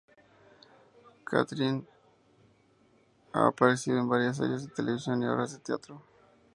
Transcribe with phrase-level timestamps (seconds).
[1.27, 1.85] Kathryn
[3.33, 6.01] ha aparecido en varias series de televisión y obras de teatro.